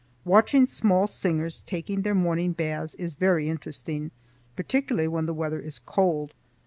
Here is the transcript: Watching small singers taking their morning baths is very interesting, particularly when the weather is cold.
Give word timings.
Watching 0.25 0.65
small 0.65 1.05
singers 1.05 1.61
taking 1.67 2.01
their 2.01 2.15
morning 2.15 2.53
baths 2.53 2.95
is 2.95 3.13
very 3.13 3.47
interesting, 3.47 4.09
particularly 4.55 5.07
when 5.07 5.27
the 5.27 5.31
weather 5.35 5.59
is 5.59 5.77
cold. 5.77 6.33